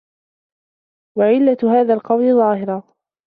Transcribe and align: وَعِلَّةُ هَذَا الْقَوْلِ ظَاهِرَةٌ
وَعِلَّةُ 1.17 1.57
هَذَا 1.73 1.93
الْقَوْلِ 1.93 2.33
ظَاهِرَةٌ 2.35 2.95